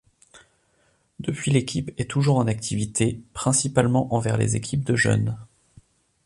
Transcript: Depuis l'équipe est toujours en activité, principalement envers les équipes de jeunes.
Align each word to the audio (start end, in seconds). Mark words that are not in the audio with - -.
Depuis 1.19 1.51
l'équipe 1.51 1.91
est 1.99 2.09
toujours 2.09 2.37
en 2.39 2.47
activité, 2.47 3.21
principalement 3.33 4.11
envers 4.15 4.35
les 4.35 4.55
équipes 4.55 4.83
de 4.83 4.95
jeunes. 4.95 5.37